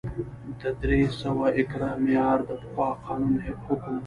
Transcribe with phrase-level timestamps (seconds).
[0.59, 3.97] د درې سوه ایکره معیار د پخوا قانون حکم و